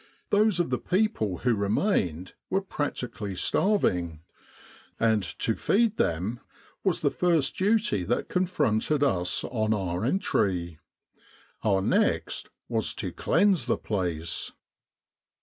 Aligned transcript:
Those 0.31 0.59
of 0.59 0.71
the 0.71 0.79
people 0.79 1.37
who 1.45 1.53
remained 1.53 2.33
were 2.49 2.59
practically 2.59 3.35
starving, 3.35 4.21
and 4.99 5.21
to 5.37 5.53
feed 5.55 5.97
them 5.97 6.39
was 6.83 7.01
the 7.01 7.09
140 7.09 7.31
El 7.35 7.35
Arish 7.35 7.61
and 7.61 7.75
After 7.75 7.75
first 7.75 7.89
duty 7.91 8.03
that 8.05 8.27
confronted 8.27 9.03
us 9.03 9.43
on 9.43 9.75
our 9.75 10.03
entry. 10.03 10.79
Our 11.63 11.83
next 11.83 12.49
was 12.67 12.95
to 12.95 13.11
cleanse 13.11 13.67
the 13.67 13.77
place. 13.77 14.51